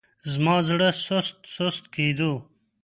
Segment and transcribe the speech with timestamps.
[0.31, 2.31] زما زړه سست سست کېدو.